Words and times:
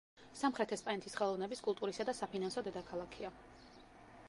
სამხრეთ 0.37 0.71
ესპანეთის 0.77 1.17
ხელოვნების, 1.19 1.61
კულტურისა 1.67 2.07
და 2.09 2.17
საფინანსო 2.23 2.65
დედაქალაქია. 2.69 3.35